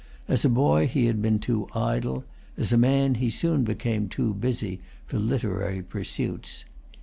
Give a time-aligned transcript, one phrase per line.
[0.27, 2.23] As a boy he had been too idle,
[2.57, 6.65] as a man he soon became too busy, for literary pursuits.